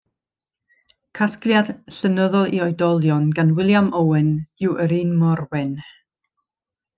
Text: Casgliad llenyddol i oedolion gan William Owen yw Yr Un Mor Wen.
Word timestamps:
Casgliad 1.19 1.69
llenyddol 1.97 2.55
i 2.59 2.61
oedolion 2.67 3.27
gan 3.41 3.53
William 3.59 3.93
Owen 4.01 4.33
yw 4.67 4.73
Yr 4.87 4.97
Un 5.01 5.13
Mor 5.21 5.45
Wen. 5.53 5.71